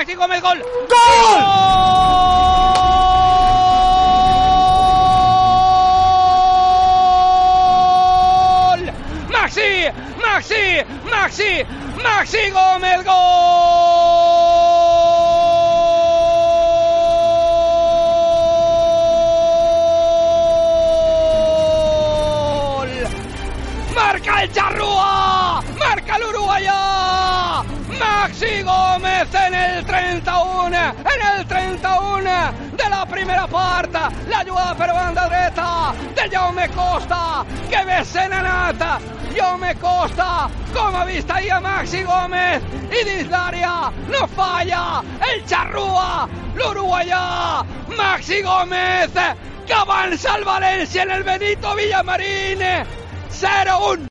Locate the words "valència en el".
50.48-51.24